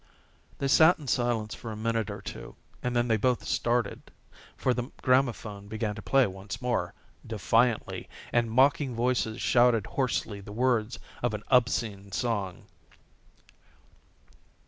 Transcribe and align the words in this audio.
They 0.57 0.67
sat 0.67 0.97
in 0.97 1.05
silence 1.07 1.53
for 1.53 1.71
a 1.71 1.75
minute 1.75 2.09
or 2.09 2.21
two 2.21 2.55
and 2.81 2.95
then 2.95 3.07
they 3.07 3.17
both 3.17 3.45
started, 3.47 4.09
for 4.57 4.73
the 4.73 4.91
gramophone 5.03 5.67
began 5.67 5.93
to 5.93 6.01
play 6.01 6.25
once 6.25 6.59
more, 6.59 6.95
defiantly, 7.23 8.09
and 8.33 8.49
mocking 8.49 8.95
voices 8.95 9.39
shouted 9.39 9.85
hoarsely 9.85 10.41
the 10.41 10.51
words 10.53 10.97
of 11.21 11.35
an 11.35 11.43
obscene 11.51 12.11
song. 12.11 12.65